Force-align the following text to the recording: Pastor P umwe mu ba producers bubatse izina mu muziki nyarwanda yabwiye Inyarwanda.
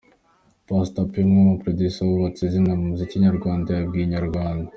Pastor 0.67 1.05
P 1.11 1.13
umwe 1.23 1.41
mu 1.47 1.53
ba 1.57 1.61
producers 1.63 2.09
bubatse 2.11 2.41
izina 2.47 2.71
mu 2.79 2.83
muziki 2.89 3.23
nyarwanda 3.23 3.69
yabwiye 3.71 4.03
Inyarwanda. 4.05 4.69